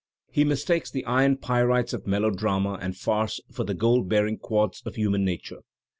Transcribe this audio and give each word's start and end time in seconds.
He 0.31 0.43
mistakes 0.43 0.89
the 0.89 1.05
iron 1.05 1.37
pyrites 1.37 1.93
of 1.93 2.07
melodrama 2.07 2.79
and 2.81 2.97
farce 2.97 3.39
for 3.51 3.63
the 3.63 3.75
gold 3.75 4.09
bearing 4.09 4.39
quartz 4.39 4.81
of 4.83 4.95
human 4.95 5.23
nature. 5.23 5.59